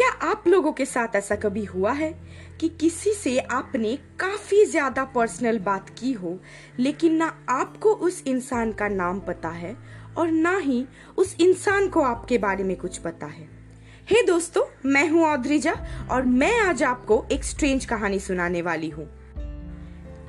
क्या 0.00 0.30
आप 0.30 0.44
लोगों 0.46 0.72
के 0.72 0.84
साथ 0.84 1.08
ऐसा 1.16 1.34
कभी 1.34 1.64
हुआ 1.64 1.92
है 1.92 2.20
कि 2.60 2.68
किसी 2.68 3.12
से 3.12 3.38
आपने 3.38 3.96
काफ़ी 3.96 4.64
ज़्यादा 4.64 5.04
पर्सनल 5.04 5.58
बात 5.58 5.90
की 5.98 6.12
हो, 6.12 6.40
लेकिन 6.78 7.14
ना 7.14 7.46
आपको 7.48 7.90
उस 7.90 8.22
इंसान 8.26 8.72
का 8.72 8.88
नाम 8.88 9.20
पता 9.20 9.48
है 9.48 9.76
और 10.18 10.30
ना 10.30 10.56
ही 10.58 10.86
उस 11.18 11.36
इंसान 11.40 11.88
को 11.88 12.02
आपके 12.02 12.38
बारे 12.38 12.64
में 12.64 12.76
कुछ 12.76 12.98
पता 12.98 13.26
है? 13.26 13.48
हे 14.10 14.16
hey 14.16 14.26
दोस्तों, 14.26 14.90
मैं 14.90 15.08
हूँ 15.08 15.24
औद्रिजा 15.24 15.74
और 16.10 16.22
मैं 16.22 16.60
आज 16.60 16.82
आपको 16.82 17.26
एक 17.32 17.44
स्ट्रेंज 17.44 17.84
कहानी 17.84 18.20
सुनाने 18.20 18.62
वाली 18.62 18.88
हूँ। 18.88 19.06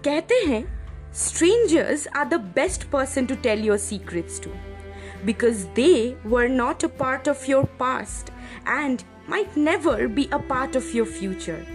कहते 0.06 0.36
हैं 0.36 0.88
strangers 1.14 2.08
are 2.08 2.28
the 2.28 2.34
best 2.34 2.84
person 2.84 3.26
to 3.26 3.36
tell 3.36 3.60
your 3.60 3.78
secrets 3.78 4.44
to 4.44 4.50
because 5.26 5.68
they 5.76 6.16
were 6.26 6.48
not 6.48 6.84
a 6.84 6.90
part 6.90 7.28
of 7.28 7.48
your 7.48 7.66
past 7.80 8.32
and 8.66 9.04
might 9.28 9.56
never 9.56 10.08
be 10.08 10.28
a 10.32 10.40
part 10.40 10.76
of 10.76 10.94
your 10.94 11.06
future. 11.06 11.66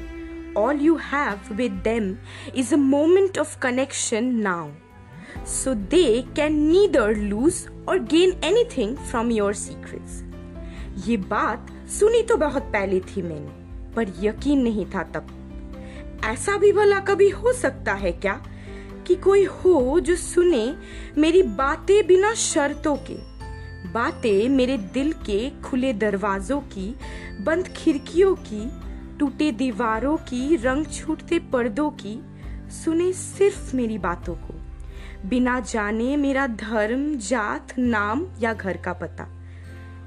All 0.54 0.72
you 0.72 0.96
have 0.96 1.50
with 1.58 1.82
them 1.82 2.18
is 2.54 2.72
a 2.72 2.76
moment 2.76 3.36
of 3.36 3.58
connection 3.60 4.40
now. 4.42 4.70
So 5.44 5.74
they 5.74 6.26
can 6.34 6.68
neither 6.68 7.14
lose 7.14 7.68
or 7.86 7.98
gain 7.98 8.38
anything 8.42 8.96
from 8.96 9.30
your 9.30 9.52
secrets. 9.52 10.22
ये 11.06 11.16
बात 11.30 11.66
सुनी 11.98 12.22
तो 12.28 12.36
बहुत 12.36 12.62
पहले 12.72 13.00
थी 13.08 13.22
मैंने 13.22 13.92
पर 13.94 14.12
यकीन 14.24 14.62
नहीं 14.62 14.86
था 14.94 15.02
तब 15.14 15.26
ऐसा 16.24 16.56
भी 16.58 16.72
भला 16.72 17.00
कभी 17.10 17.28
हो 17.30 17.52
सकता 17.52 17.94
है 17.94 18.12
क्या 18.12 18.40
कि 19.06 19.14
कोई 19.24 19.44
हो 19.44 20.00
जो 20.00 20.16
सुने 20.16 20.64
मेरी 21.20 21.42
बातें 21.60 22.06
बिना 22.06 22.32
शर्तों 22.34 22.96
के 23.10 23.16
बातें 23.92 24.48
मेरे 24.48 24.78
दिल 24.78 25.12
के 25.12 25.50
खुले 25.50 25.92
दरवाजों 25.92 26.60
की, 26.60 26.96
बंद 27.40 27.68
खिड़कियों 27.68 28.34
की, 28.34 28.70
टूटे 29.18 29.52
दीवारों 29.52 30.16
की, 30.16 30.56
रंग 30.56 30.86
छूटते 30.86 31.38
पर्दों 31.38 31.90
की, 31.90 32.22
सुने 32.70 33.12
सिर्फ़ 33.12 33.76
मेरी 33.76 33.98
बातों 33.98 34.34
को। 34.34 34.54
बिना 35.28 35.60
जाने 35.60 36.16
मेरा 36.16 36.46
धर्म, 36.46 37.16
जात, 37.16 37.68
नाम 37.78 38.26
या 38.40 38.54
घर 38.54 38.76
का 38.76 38.92
पता। 38.92 39.28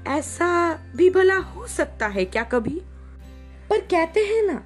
ऐसा 0.06 0.74
भी 0.96 1.10
भला 1.10 1.36
हो 1.36 1.66
सकता 1.66 2.06
है 2.06 2.24
क्या 2.24 2.42
कभी? 2.42 2.82
पर 3.70 3.80
कहते 3.80 4.20
हैं 4.20 4.42
ना 4.42 4.62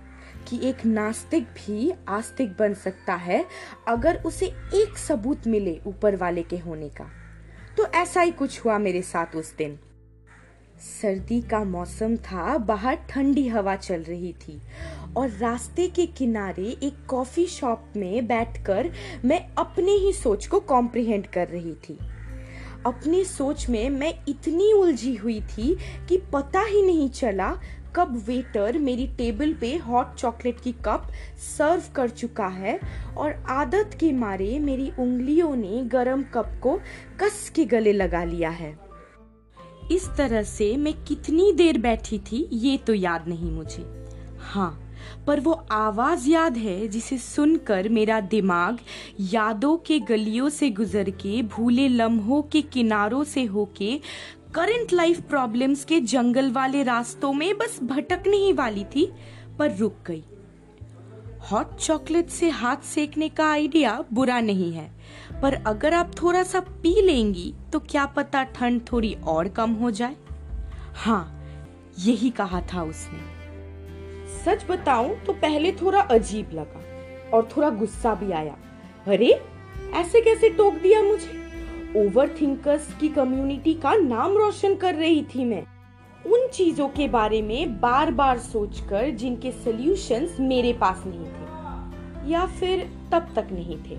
कि 0.49 0.61
एक 0.69 0.87
नास्तिक 0.87 1.45
भी 1.45 1.93
आस्तिक 2.09 2.53
बन 2.59 2.75
सकता 2.75 3.15
है 3.15 3.47
अगर 3.89 4.23
उसे 4.27 4.47
एक 4.75 4.99
सबूत 4.99 5.47
मिले 5.47 5.81
ऊपर 5.87 6.17
वाले 6.17 6.43
के 6.43 6.59
होने 6.59 6.89
का। 6.89 7.24
तो 7.77 7.85
ऐसा 7.85 8.21
ही 8.21 8.31
कुछ 8.31 8.65
हुआ 8.65 8.79
मेरे 8.79 9.03
साथ 9.03 9.37
उस 9.37 9.57
दिन। 9.57 9.79
सर्दी 11.03 11.41
का 11.41 11.65
मौसम 11.65 12.17
था, 12.17 12.59
बाहर 12.59 12.95
ठंडी 12.95 13.49
हवा 13.49 13.77
चल 13.77 14.03
रही 14.03 14.33
थी 14.33 14.61
और 15.17 15.31
रास्ते 15.31 15.89
के 15.89 16.07
किनारे 16.07 16.77
एक 16.83 17.07
कॉफ़ी 17.09 17.47
शॉप 17.47 17.93
में 17.97 18.27
बैठकर 18.27 18.91
मैं 19.25 19.55
अपने 19.59 19.93
ही 19.93 20.13
सोच 20.13 20.47
को 20.47 20.61
कॉम्प्रिहेंड 20.61 21.27
कर 21.27 21.49
रही 21.49 21.75
थी। 21.75 21.99
अपनी 22.87 23.25
सोच 23.25 23.69
में 23.69 23.91
मैं 23.91 24.15
इतनी 24.29 24.73
उलझी 24.73 25.15
हुई 25.15 25.41
थी 25.41 25.77
कि 26.09 26.17
पता 26.33 26.61
ही 26.61 26.83
नहीं 26.83 27.11
चला 27.11 27.55
कब 27.97 28.17
वेटर 28.27 28.79
मेरी 28.79 29.07
टेबल 29.07 29.53
पे 29.53 29.77
हॉट 29.77 30.15
चॉकलेट 30.15 30.61
की 30.61 30.73
कप 30.85 31.09
सर्व 31.59 31.83
कर 31.97 32.09
चुका 32.09 32.47
है 32.47 32.79
और 33.17 33.33
आदत 33.49 33.97
के 34.01 34.13
मारे 34.13 34.59
मेरी 34.59 34.91
उंगलियों 34.99 35.55
ने 35.57 35.83
गरम 35.85 36.23
कप 36.35 36.59
को 36.63 36.79
कस 37.21 37.51
के 37.57 37.65
गले 37.65 37.93
लगा 37.93 38.25
लिया 38.25 38.51
है। 38.51 38.79
इस 39.93 40.09
तरह 40.17 40.43
से 40.43 40.77
मैं 40.77 40.95
कितनी 41.05 41.53
देर 41.53 41.79
बैठी 41.79 42.19
थी, 42.19 42.49
ये 42.53 42.77
तो 42.77 42.95
याद 42.95 43.29
नहीं 43.29 43.51
मुझे। 43.51 43.85
हाँ 44.41 44.81
पर 45.27 45.41
वो 45.41 45.53
आवाज़ 45.73 46.29
याद 46.29 46.57
है 46.57 46.87
जिसे 46.89 47.17
सुनकर 47.19 47.89
मेरा 47.89 48.21
दिमाग 48.21 48.79
यादों 49.21 49.77
के 49.77 49.99
गलियों 50.01 50.49
से 50.49 50.71
गुजर 50.71 51.11
के, 51.11 51.43
भूले 51.43 51.89
लम्हों 51.89 52.41
के 52.43 52.63
किनारों 52.63 53.23
से 53.25 53.45
होके 53.45 53.99
करंट 54.55 54.93
लाइफ 54.93 55.21
प्रॉब्लम्स 55.21 55.85
के 55.85 55.99
जंगल 56.01 56.51
वाले 56.53 56.83
रास्तों 56.83 57.33
में 57.33 57.57
बस 57.59 57.79
भटकने 57.83 58.37
ही 58.37 58.53
वाली 58.53 58.85
थी, 58.85 59.11
पर 59.59 59.77
रुक 59.77 59.97
गई। 60.07 60.23
हॉट 61.43 61.75
चॉकलेट 61.77 62.29
से 62.29 62.51
हाथ 62.51 62.85
सेकने 62.85 63.29
का 63.29 63.51
आइडिया 63.51 64.05
बुरा 64.13 64.41
नहीं 64.41 64.73
है। 64.73 64.89
पर 65.43 65.55
अगर 65.67 65.95
आप 65.95 66.13
थोड़ा 66.23 66.43
सा 66.43 66.61
पी 66.61 67.01
लेंगी 67.03 67.53
तो 67.73 67.81
क्या 67.81 68.07
पता 68.07 68.43
ठंड 68.45 68.81
थोड़ी 68.93 69.15
और 69.27 69.49
कम 69.49 69.71
हो 69.73 69.91
जाए? 69.91 70.17
हाँ 70.97 71.45
यही 71.99 72.31
कहा 72.31 72.61
था 72.75 72.83
उसने। 72.83 73.23
सच 74.45 74.67
बताऊँ 74.71 75.15
तो 75.17 75.33
पहले 75.33 75.73
थोड़ा 75.73 76.01
अजीब 76.01 76.51
लगा, 76.55 77.37
और 77.37 77.49
थोड़ा 77.57 77.71
गुस्सा 77.71 78.15
भी 78.15 78.33
आया। 78.33 78.57
अरे, 79.07 79.41
ऐसे 79.95 80.21
कैसे 80.21 80.51
टोक 80.51 80.75
दिया 80.75 81.03
मुझे? 81.03 81.44
ओवर 81.97 82.29
थिंकर्स 82.41 82.87
की 83.01 83.09
कम्युनिटी 83.09 83.73
का 83.75 83.95
नाम 83.95 84.37
रोशन 84.37 84.75
कर 84.75 84.95
रही 84.95 85.23
थी 85.25 85.45
मैं। 85.45 85.63
उन 86.27 86.47
चीज़ों 86.49 86.89
के 86.89 87.07
बारे 87.09 87.41
में 87.43 87.81
बार 87.81 88.11
बार 88.11 88.39
सोचकर 88.39 89.11
जिनके 89.11 89.53
सॉल्यूशंस 89.53 90.37
मेरे 90.41 90.73
पास 90.73 91.03
नहीं 91.07 91.27
थे, 91.27 92.31
या 92.31 92.45
फिर 92.51 92.87
तब 93.13 93.29
तक 93.37 93.53
नहीं 93.53 93.77
थे। 93.81 93.97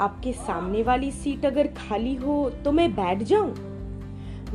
आपके 0.00 0.32
सामने 0.32 0.82
वाली 0.82 1.10
सीट 1.12 1.46
अगर 1.46 1.66
खाली 1.78 2.14
हो 2.14 2.50
तो 2.64 2.72
मैं 2.72 2.90
बैठ 2.92 3.22
जाऊँ? 3.22 3.50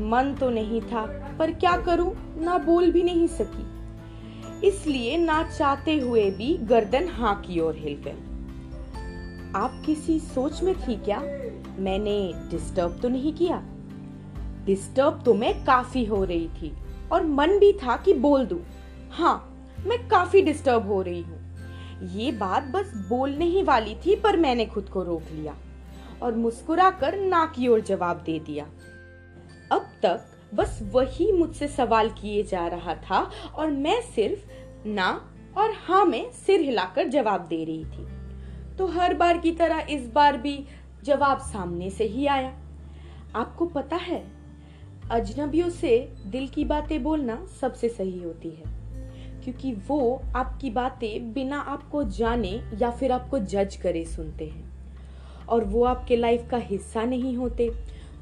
मन 0.01 0.35
तो 0.39 0.49
नहीं 0.49 0.81
था, 0.81 1.05
पर 1.39 1.51
क्या 1.51 1.77
करूँ? 1.77 2.13
ना 2.41 2.57
बोल 2.57 2.91
भी 2.91 3.03
नहीं 3.03 3.27
सकी। 3.29 4.67
इसलिए 4.67 5.17
ना 5.17 5.41
चाहते 5.49 5.99
हुए 5.99 6.29
भी 6.31 6.53
गर्दन 6.63 7.07
हाँ 7.09 7.35
की 7.41 7.59
ओर 7.59 7.75
हिल 7.75 8.01
गई। 8.05 8.25
आप 9.55 9.81
किसी 9.85 10.19
सोच 10.19 10.61
में 10.63 10.73
थी 10.77 10.95
क्या? 10.95 11.21
मैंने 11.79 12.33
डिस्टर्ब 12.51 12.99
तो 13.01 13.09
नहीं 13.09 13.33
किया। 13.33 13.61
डिस्टर्ब 14.65 15.21
तो 15.25 15.33
मैं 15.33 15.53
काफ़ी 15.65 16.03
हो 16.05 16.23
रही 16.23 16.47
थी 16.51 16.71
और 17.11 17.25
मन 17.25 17.57
भी 17.59 17.71
था 17.73 17.95
कि 17.97 18.13
बोल 18.13 18.45
दूँ। 18.45 18.59
हाँ 19.11 19.35
मैं 19.87 20.07
काफ़ी 20.07 20.41
डिस्टर्ब 20.41 20.87
हो 20.87 21.01
रही 21.01 21.21
हूँ। 21.21 22.07
ये 22.13 22.31
बात 22.31 22.63
बस 22.63 22.91
बोलने 23.09 23.45
ही 23.45 23.63
वाली 23.63 23.95
थी, 23.95 24.15
पर 24.15 24.37
मैंने 24.37 24.65
खुद 24.65 24.89
को 24.89 25.03
रोक 25.03 25.31
लिया 25.31 25.55
और 26.21 26.35
मुस्कुराकर 26.35 27.17
ना 27.19 27.45
की 27.55 27.67
ओर 27.67 27.81
जवाब 27.81 28.21
दे 28.25 28.39
दिया। 28.39 28.65
अब 29.71 29.89
तक 30.03 30.25
बस 30.53 30.79
वही 30.91 31.31
मुझसे 31.31 31.67
सवाल 31.67 32.09
किए 32.11 32.43
जा 32.43 32.67
रहा 32.67 32.93
था 32.95 33.19
और 33.55 33.71
मैं 33.71 34.01
सिर्फ़ 34.01 34.87
ना 34.87 35.09
और 35.57 35.73
हाँ 35.87 36.03
में 36.05 36.31
सिर 36.31 36.61
हिलाकर 36.61 37.07
जवाब 37.07 37.47
दे 37.47 37.63
रही 37.63 37.85
थी। 37.85 38.75
तो 38.77 38.87
हर 38.87 39.13
बार 39.13 39.37
की 39.37 39.51
तरह 39.51 39.87
इस 39.89 40.07
बार 40.07 40.37
भी 40.37 40.57
जवाब 41.07 41.39
सामने 41.43 41.89
से 41.89 42.03
ही 42.05 42.25
आया। 42.27 42.53
आपको 43.35 43.65
पता 43.65 43.95
है, 43.95 44.23
अजनबियों 45.11 45.69
से 45.69 45.97
दिल 46.27 46.47
की 46.47 46.65
बातें 46.65 47.01
बोलना 47.03 47.45
सबसे 47.61 47.89
सही 47.89 48.17
होती 48.19 48.49
है, 48.49 48.75
क्योंकि 49.43 49.73
वो 49.87 50.21
आपकी 50.35 50.69
बातें 50.69 51.33
बिना 51.33 51.59
आपको 51.59 52.03
जाने 52.03 52.61
या 52.79 52.89
फिर 52.91 53.11
आपको 53.11 53.39
जज 53.39 53.75
करे 53.75 54.03
सुनते 54.05 54.45
हैं। 54.45 54.65
और 55.47 55.63
वो 55.63 55.83
आपके 55.85 56.15
लाइफ 56.15 56.47
का 56.51 56.57
हिस्सा 56.57 57.03
नहीं 57.03 57.35
होते 57.37 57.69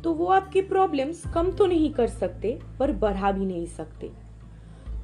तो 0.03 0.13
वो 0.13 0.25
आपके 0.25 0.62
प्रॉब्लम्स 0.62 1.24
कम 1.34 1.51
तो 1.51 1.66
नहीं 1.66 1.94
कर 1.94 2.07
सकते, 2.07 2.59
पर 2.79 2.91
बढ़ा 2.94 3.31
भी 3.31 3.45
नहीं 3.45 3.66
सकते। 3.68 4.12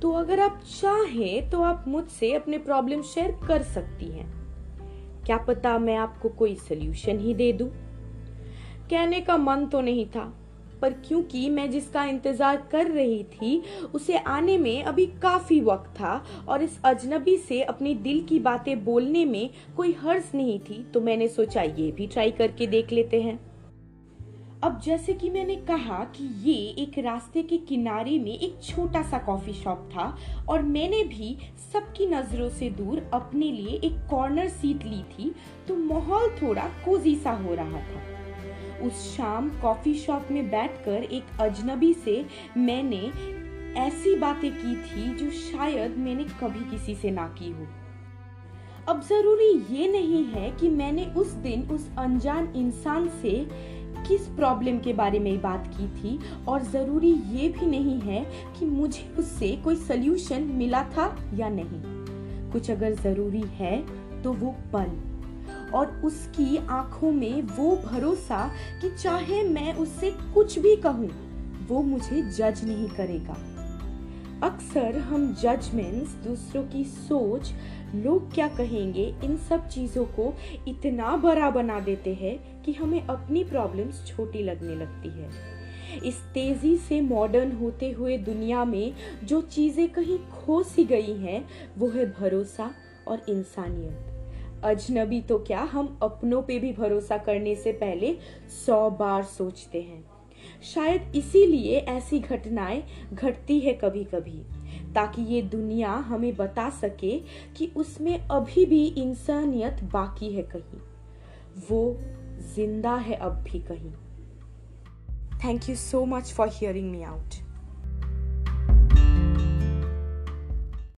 तो 0.01 0.11
अगर 0.11 0.39
आप 0.39 0.61
चाहें 0.71 1.49
तो 1.49 1.61
आप 1.61 1.85
मुझसे 1.87 2.33
अपने 2.33 2.57
प्रॉब्लम 2.57 3.01
शेयर 3.03 3.31
कर 3.47 3.63
सकती 3.63 4.05
हैं। 4.05 4.40
क्या 5.25 5.37
पता 5.37 5.77
मैं 5.79 5.95
आपको 5.95 6.29
कोई 6.29 6.55
सोल्यूशन 6.55 7.19
ही 7.19 7.33
दे 7.33 7.51
दूँ? 7.53 7.69
कहने 8.89 9.19
का 9.21 9.37
मन 9.37 9.65
तो 9.65 9.81
नहीं 9.81 10.05
था, 10.05 10.23
पर 10.81 10.93
क्योंकि 11.07 11.49
मैं 11.49 11.69
जिसका 11.71 12.03
इंतज़ार 12.05 12.57
कर 12.71 12.87
रही 12.87 13.23
थी, 13.23 13.61
उसे 13.93 14.17
आने 14.17 14.57
में 14.57 14.83
अभी 14.83 15.05
काफ़ी 15.21 15.59
वक्त 15.61 15.89
था 15.99 16.23
और 16.47 16.63
इस 16.63 16.79
अजनबी 16.85 17.37
से 17.37 17.61
अपने 17.63 17.93
दिल 17.93 18.23
की 18.23 18.39
बातें 18.39 18.83
बोलने 18.85 19.25
में 19.25 19.49
कोई 19.77 19.93
हर्ज 19.93 20.31
नहीं 20.35 20.59
थी 20.59 20.83
तो 20.93 21.01
मैंने 21.01 21.27
सोचा 21.27 21.61
ये 21.61 21.91
भी 21.91 22.07
ट्राई 22.07 22.31
करके 22.31 22.67
देख 22.67 22.91
लेते 22.91 23.21
हैं 23.21 23.39
अब 24.63 24.79
जैसे 24.79 25.13
कि 25.13 25.29
मैंने 25.29 25.55
कहा 25.55 26.03
कि 26.15 26.23
ये 26.41 26.55
एक 26.83 26.97
रास्ते 26.97 27.41
के 27.43 27.57
किनारे 27.57 28.17
में 28.19 28.31
एक 28.31 28.59
छोटा 28.63 29.01
सा 29.01 29.17
कॉफ़ी 29.17 29.53
शॉप 29.53 29.89
था 29.93 30.05
और 30.49 30.61
मैंने 30.61 31.03
भी 31.03 31.37
सबकी 31.73 32.05
नज़रों 32.05 32.49
से 32.49 32.69
दूर 32.69 33.01
अपने 33.13 33.51
लिए 33.51 33.79
एक 33.83 33.95
कॉर्नर 34.09 34.49
सीट 34.49 34.83
ली 34.83 35.01
थी 35.13 35.33
तो 35.67 35.75
माहौल 35.75 36.29
थोड़ा 36.41 36.67
कोजी 36.85 37.15
सा 37.15 37.31
हो 37.31 37.53
रहा 37.53 37.81
था। 37.81 38.87
उस 38.87 39.17
शाम 39.17 39.49
कॉफ़ी 39.61 39.93
शॉप 39.93 40.27
में 40.31 40.49
बैठकर 40.49 41.03
एक 41.03 41.41
अजनबी 41.41 41.93
से 41.93 42.25
मैंने 42.57 43.01
ऐसी 43.79 44.15
बातें 44.15 44.51
की 44.51 44.75
थी 44.75 45.13
जो 45.15 45.31
शायद 45.31 45.97
मैंने 45.97 46.23
कभी 46.41 46.69
किसी 46.71 46.95
से 46.95 47.11
ना 47.11 47.27
की 47.39 47.51
हो। 47.51 47.67
अब 48.89 49.01
ज़रूरी 49.01 49.51
ये 49.75 49.87
नहीं 49.87 50.23
है 50.25 50.49
कि 50.51 50.69
मैंने 50.69 51.05
उस 51.17 51.31
दिन 51.41 51.69
उस 51.69 51.89
अनजान 51.97 52.53
इंसान 52.55 53.07
से 53.21 53.31
किस 54.07 54.27
प्रॉब्लम 54.27 54.77
के 54.79 54.93
बारे 54.93 55.19
में 55.19 55.41
बात 55.41 55.67
की 55.67 55.87
थी? 55.87 56.19
और 56.47 56.63
ज़रूरी 56.63 57.11
ये 57.31 57.49
भी 57.49 57.65
नहीं 57.65 57.99
है 57.99 58.25
कि 58.59 58.65
मुझे 58.65 59.13
उससे 59.19 59.55
कोई 59.55 59.75
सल्यूशन 59.75 60.43
मिला 60.53 60.83
था 60.83 61.15
या 61.33 61.49
नहीं। 61.49 62.49
कुछ 62.51 62.71
अगर 62.71 62.93
ज़रूरी 62.93 63.43
है 63.53 63.77
तो 64.23 64.33
वो 64.33 64.55
पल। 64.73 64.91
और 65.73 66.01
उसकी 66.05 66.57
आँखों 66.57 67.11
में 67.11 67.41
वो 67.57 67.75
भरोसा 67.85 68.47
कि 68.81 68.89
चाहे 68.95 69.43
मैं 69.43 69.73
उससे 69.73 70.11
कुछ 70.33 70.57
भी 70.59 70.75
कहूँ, 70.75 71.09
वो 71.67 71.81
मुझे 71.81 72.21
जज 72.21 72.61
नहीं 72.65 72.87
करेगा। 72.87 73.37
अक्सर 74.43 74.97
हम 74.97 75.33
जजमेंट्स 75.33 76.13
दूसरों 76.23 76.63
की 76.63 76.83
सोच, 76.83 77.51
लोग 77.95 78.33
क्या 78.33 78.47
कहेंगे, 78.47 79.03
इन 79.23 79.37
सब 79.37 79.67
चीज़ों 79.67 80.05
को 80.05 80.33
इतना 80.67 81.15
बड़ा 81.17 81.49
बना 81.49 81.79
देते 81.79 82.13
हैं 82.13 82.63
कि 82.63 82.73
हमें 82.73 83.01
अपनी 83.01 83.43
प्रॉब्लम्स 83.43 84.05
छोटी 84.07 84.43
लगने 84.43 84.75
लगती 84.75 85.09
है। 85.09 85.29
इस 86.05 86.21
तेज़ी 86.33 86.75
से 86.77 87.01
मॉडर्न 87.01 87.51
होते 87.51 87.91
हुए 87.91 88.17
दुनिया 88.17 88.63
में 88.65 88.93
जो 89.23 89.41
चीज़ें 89.41 89.87
कहीं 89.89 90.17
खो 90.17 90.61
सी 90.63 90.85
गई 90.85 91.15
हैं, 91.17 91.45
वो 91.77 91.89
है 91.89 92.05
भरोसा 92.11 92.71
और 93.07 93.25
इंसानियत। 93.29 94.63
अजनबी 94.63 95.21
तो 95.21 95.37
क्या 95.39 95.61
हम 95.61 95.97
अपनों 96.03 96.41
पे 96.41 96.59
भी 96.59 96.71
भरोसा 96.73 97.17
करने 97.17 97.55
से 97.55 97.71
पहले 97.73 98.15
सौ 98.65 98.89
बार 98.89 99.23
सोचते 99.23 99.81
हैं। 99.81 100.03
शायद 100.73 101.11
इसीलिए 101.15 101.77
ऐसी 101.77 102.19
घटनाएँ 102.19 102.83
घटती 103.13 103.59
है 103.59 103.73
कभी 103.73 104.03
कभी 104.03 104.41
ताकि 104.95 105.21
ये 105.21 105.41
दुनिया 105.41 105.91
हमें 105.91 106.35
बता 106.35 106.69
सके 106.69 107.19
कि 107.57 107.71
उसमें 107.75 108.27
अभी 108.27 108.65
भी 108.65 108.85
इंसानियत 108.87 109.83
बाकी 109.83 110.33
है 110.33 110.43
कहीं। 110.43 110.79
वो 111.69 111.97
ज़िंदा 112.55 112.95
है 112.95 113.15
अब 113.15 113.31
भी 113.31 113.59
कहीं। 113.59 113.91
Thank 115.39 115.69
you 115.69 115.75
so 115.75 116.05
much 116.05 116.33
for 116.33 116.49
hearing 116.51 116.91
me 116.91 117.03
out 117.03 117.50